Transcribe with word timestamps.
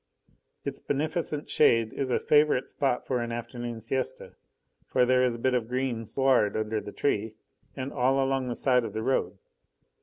Its 0.65 0.79
beneficent 0.79 1.47
shade 1.47 1.93
is 1.93 2.09
a 2.09 2.17
favourite 2.17 2.67
spot 2.67 3.05
for 3.05 3.19
an 3.21 3.31
afternoon 3.31 3.79
siesta, 3.79 4.33
for 4.87 5.05
there 5.05 5.23
is 5.23 5.35
a 5.35 5.37
bit 5.37 5.53
of 5.53 5.67
green 5.67 6.07
sward 6.07 6.57
under 6.57 6.81
the 6.81 6.91
tree, 6.91 7.35
and 7.75 7.93
all 7.93 8.15
along 8.19 8.47
the 8.47 8.55
side 8.55 8.83
of 8.83 8.93
the 8.93 9.03
road. 9.03 9.37